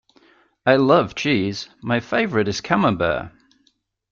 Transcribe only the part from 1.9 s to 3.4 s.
favourite is camembert.